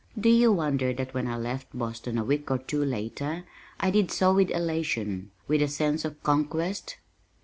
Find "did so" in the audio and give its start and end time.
3.91-4.33